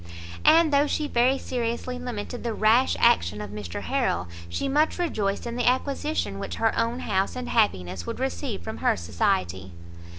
And 0.43 0.73
though 0.73 0.87
she 0.87 1.07
very 1.07 1.37
seriously 1.37 1.99
lamented 1.99 2.43
the 2.43 2.55
rash 2.55 2.97
action 2.99 3.39
of 3.39 3.51
Mr 3.51 3.83
Harrel, 3.83 4.27
she 4.49 4.67
much 4.67 4.97
rejoiced 4.97 5.45
in 5.45 5.57
the 5.57 5.69
acquisition 5.69 6.39
which 6.39 6.55
her 6.55 6.75
own 6.75 7.01
house 7.01 7.35
and 7.35 7.47
happiness 7.47 8.07
would 8.07 8.19
receive 8.19 8.63
from 8.63 8.77
her 8.77 8.97
society. 8.97 9.73